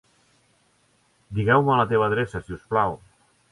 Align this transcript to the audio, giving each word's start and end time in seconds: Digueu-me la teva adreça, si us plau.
Digueu-me 1.41 1.77
la 1.81 1.85
teva 1.93 2.09
adreça, 2.09 2.43
si 2.47 2.59
us 2.59 2.67
plau. 2.75 3.01